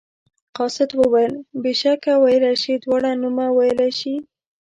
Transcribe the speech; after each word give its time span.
قاصد 0.57 0.89
وویل 1.01 1.33
بېشکه 1.63 2.13
ویلی 2.23 2.55
شي 2.63 2.73
دواړه 2.83 3.09
نومه 3.21 3.47
ویلی 3.57 3.91
شي. 3.99 4.15